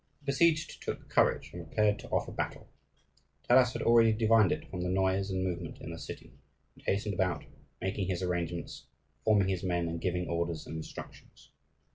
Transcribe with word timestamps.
The 0.21 0.25
besieged 0.25 0.81
took 0.81 1.09
courage, 1.09 1.53
and 1.53 1.67
prepared 1.67 1.99
to 1.99 2.09
offer 2.09 2.31
battle. 2.31 2.67
Taras 3.47 3.73
had 3.73 3.83
already 3.83 4.11
divined 4.11 4.51
it 4.51 4.67
from 4.67 4.81
the 4.81 4.89
noise 4.89 5.29
and 5.29 5.43
movement 5.43 5.77
in 5.79 5.91
the 5.91 5.99
city, 5.99 6.33
and 6.73 6.83
hastened 6.87 7.13
about, 7.13 7.45
making 7.79 8.07
his 8.07 8.23
arrangements, 8.23 8.87
forming 9.23 9.49
his 9.49 9.61
men, 9.63 9.87
and 9.87 10.01
giving 10.01 10.27
orders 10.27 10.65
and 10.65 10.75
instructions. 10.77 11.51